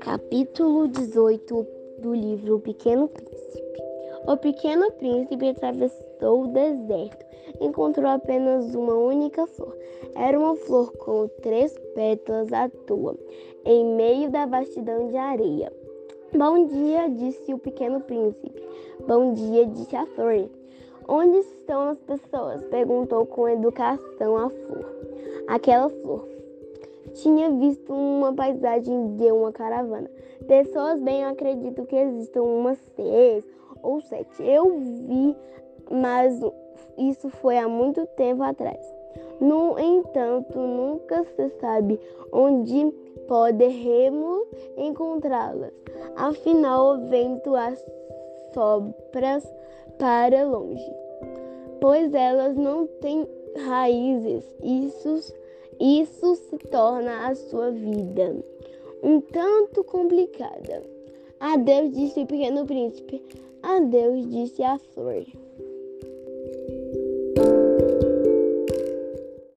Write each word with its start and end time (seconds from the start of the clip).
Capítulo 0.00 0.88
18 0.88 1.66
do 2.00 2.14
livro 2.14 2.56
O 2.56 2.60
Pequeno 2.60 3.06
Príncipe. 3.08 3.82
O 4.26 4.36
pequeno 4.36 4.90
príncipe 4.90 5.50
atravessou 5.50 6.42
o 6.42 6.46
deserto. 6.48 7.24
Encontrou 7.60 8.08
apenas 8.08 8.74
uma 8.74 8.94
única 8.94 9.46
flor. 9.46 9.76
Era 10.16 10.36
uma 10.36 10.56
flor 10.56 10.90
com 10.96 11.28
três 11.42 11.78
pétalas 11.94 12.52
à 12.52 12.68
toa, 12.68 13.16
em 13.64 13.84
meio 13.94 14.30
da 14.30 14.46
vastidão 14.46 15.06
de 15.06 15.16
areia. 15.16 15.72
Bom 16.36 16.66
dia, 16.66 17.08
disse 17.08 17.54
o 17.54 17.58
pequeno 17.58 18.00
príncipe. 18.00 18.52
Bom 19.06 19.32
dia, 19.34 19.64
disse 19.66 19.94
a 19.94 20.06
flor. 20.06 20.50
Onde 21.08 21.38
estão 21.38 21.90
as 21.90 21.98
pessoas? 22.00 22.64
perguntou 22.64 23.26
com 23.26 23.48
educação 23.48 24.36
a 24.36 24.48
flor. 24.48 24.86
Aquela 25.46 25.88
flor 25.90 26.34
tinha 27.14 27.50
visto 27.50 27.92
uma 27.92 28.34
paisagem 28.34 29.16
de 29.16 29.30
uma 29.30 29.52
caravana. 29.52 30.10
Pessoas 30.46 31.00
bem, 31.00 31.22
eu 31.22 31.28
acredito 31.28 31.86
que 31.86 31.96
existam 31.96 32.42
umas 32.42 32.78
seis 32.96 33.44
ou 33.82 34.00
sete. 34.00 34.42
Eu 34.42 34.78
vi, 34.78 35.36
mas 35.90 36.40
isso 36.98 37.28
foi 37.28 37.58
há 37.58 37.68
muito 37.68 38.06
tempo 38.16 38.42
atrás. 38.42 38.80
No 39.40 39.78
entanto, 39.78 40.58
nunca 40.58 41.24
se 41.36 41.48
sabe 41.60 42.00
onde 42.32 42.92
poderemos 43.28 44.46
encontrá-las. 44.76 45.72
Afinal, 46.16 46.96
o 46.96 47.08
vento 47.08 47.54
as 47.54 47.84
sopra 48.54 49.42
para 49.98 50.44
longe, 50.44 50.90
pois 51.80 52.14
elas 52.14 52.56
não 52.56 52.86
têm 52.86 53.28
raízes. 53.66 54.44
Isso, 54.62 55.34
isso 55.78 56.36
se 56.36 56.58
torna 56.58 57.28
a 57.28 57.34
sua 57.34 57.70
vida 57.70 58.34
um 59.04 59.20
tanto 59.20 59.84
complicada. 59.84 60.82
Adeus, 61.38 61.92
disse 61.92 62.20
o 62.20 62.26
pequeno 62.26 62.64
príncipe. 62.64 63.22
Adeus, 63.62 64.26
disse 64.30 64.62
a 64.62 64.78
flor. 64.78 65.26